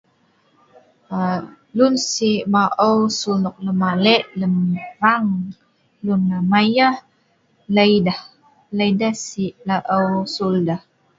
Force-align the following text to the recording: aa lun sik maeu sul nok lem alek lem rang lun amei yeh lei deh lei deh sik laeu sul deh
aa 1.17 1.37
lun 1.77 1.95
sik 2.09 2.41
maeu 2.53 2.99
sul 3.19 3.37
nok 3.43 3.57
lem 3.65 3.79
alek 3.91 4.23
lem 4.39 4.55
rang 5.01 5.29
lun 6.05 6.23
amei 6.37 6.69
yeh 6.77 6.97
lei 7.75 7.93
deh 8.05 8.19
lei 8.77 8.91
deh 8.99 9.15
sik 9.27 9.53
laeu 9.67 10.09
sul 10.35 10.55
deh 10.67 10.81